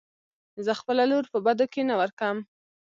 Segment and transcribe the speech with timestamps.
[0.65, 2.37] زه خپله لور په بدو کې نه ورکم.